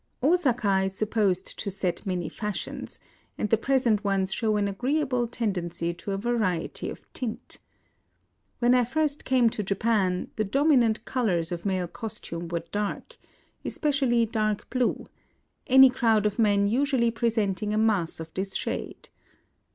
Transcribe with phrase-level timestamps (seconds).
[0.23, 2.97] Osaka is supposed to set many fashions;
[3.37, 7.59] and the present ones show an agreeable ten dency to variety of tint.
[8.57, 12.47] When I first came IN OSAKA 139 to Japan the dominant colors of male costume
[12.47, 13.15] were dark,—
[13.63, 15.05] especially dark blue;
[15.67, 19.09] any crowd of men usually presenting a mass of this shade.